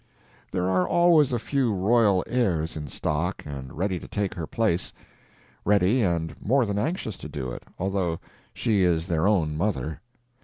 [0.51, 6.01] There are always a few royal heirs in stock and ready to take her place—ready
[6.01, 8.19] and more than anxious to do it, although
[8.51, 10.01] she is their own mother.